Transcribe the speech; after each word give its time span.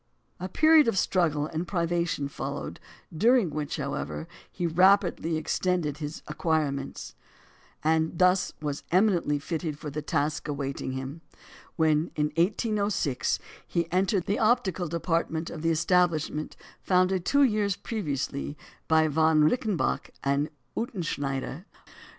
A 0.39 0.49
period 0.49 0.87
of 0.87 0.97
struggle 0.97 1.45
and 1.45 1.67
privation 1.67 2.27
followed, 2.27 2.79
during 3.15 3.51
which, 3.51 3.75
however, 3.77 4.27
he 4.51 4.65
rapidly 4.65 5.37
extended 5.37 5.99
his 5.99 6.23
acquirements; 6.27 7.13
and 7.83 8.19
was 8.19 8.51
thus 8.59 8.83
eminently 8.89 9.37
fitted 9.37 9.77
for 9.77 9.91
the 9.91 10.01
task 10.01 10.47
awaiting 10.47 10.93
him, 10.93 11.21
when, 11.75 12.09
in 12.15 12.31
1806, 12.35 13.37
he 13.67 13.91
entered 13.91 14.25
the 14.25 14.39
optical 14.39 14.87
department 14.87 15.51
of 15.51 15.61
the 15.61 15.69
establishment 15.69 16.57
founded 16.81 17.23
two 17.23 17.43
years 17.43 17.75
previously 17.75 18.57
by 18.87 19.07
Von 19.07 19.43
Reichenbach 19.43 20.09
and 20.23 20.49
Utzschneider. 20.75 21.65